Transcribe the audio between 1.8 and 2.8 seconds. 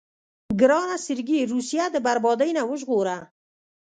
د بربادۍ نه